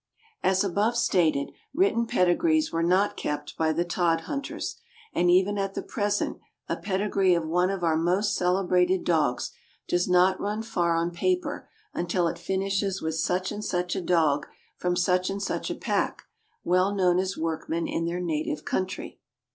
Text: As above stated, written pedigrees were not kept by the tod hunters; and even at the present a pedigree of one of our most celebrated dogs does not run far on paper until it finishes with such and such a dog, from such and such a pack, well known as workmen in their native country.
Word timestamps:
As 0.41 0.63
above 0.63 0.97
stated, 0.97 1.51
written 1.75 2.07
pedigrees 2.07 2.71
were 2.71 2.81
not 2.81 3.15
kept 3.15 3.55
by 3.55 3.71
the 3.71 3.85
tod 3.85 4.21
hunters; 4.21 4.77
and 5.13 5.29
even 5.29 5.59
at 5.59 5.75
the 5.75 5.83
present 5.83 6.39
a 6.67 6.75
pedigree 6.75 7.35
of 7.35 7.47
one 7.47 7.69
of 7.69 7.83
our 7.83 7.95
most 7.95 8.33
celebrated 8.33 9.03
dogs 9.03 9.51
does 9.87 10.07
not 10.07 10.39
run 10.41 10.63
far 10.63 10.95
on 10.95 11.11
paper 11.11 11.69
until 11.93 12.27
it 12.27 12.39
finishes 12.39 12.99
with 13.03 13.13
such 13.13 13.51
and 13.51 13.63
such 13.63 13.95
a 13.95 14.01
dog, 14.01 14.47
from 14.75 14.95
such 14.95 15.29
and 15.29 15.43
such 15.43 15.69
a 15.69 15.75
pack, 15.75 16.23
well 16.63 16.95
known 16.95 17.19
as 17.19 17.37
workmen 17.37 17.87
in 17.87 18.05
their 18.05 18.19
native 18.19 18.65
country. 18.65 19.19